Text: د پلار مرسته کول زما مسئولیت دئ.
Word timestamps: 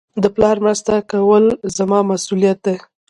د 0.23 0.25
پلار 0.35 0.57
مرسته 0.65 0.93
کول 1.11 1.45
زما 1.77 1.99
مسئولیت 2.11 2.57
دئ. 2.65 2.77